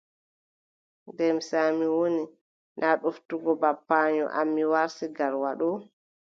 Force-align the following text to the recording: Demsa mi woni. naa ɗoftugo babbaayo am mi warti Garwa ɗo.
Demsa 1.17 1.59
mi 1.77 1.87
woni. 1.95 2.23
naa 2.79 2.95
ɗoftugo 3.01 3.51
babbaayo 3.61 4.25
am 4.39 4.47
mi 4.55 4.63
warti 4.71 5.05
Garwa 5.17 5.51
ɗo. 5.59 5.69